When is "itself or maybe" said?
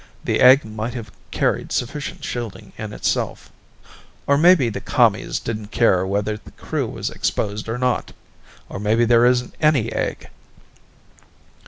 2.91-4.67